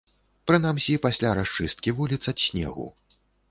[0.51, 2.91] Прынамсі, пасля расчысткі вуліц ад снегу.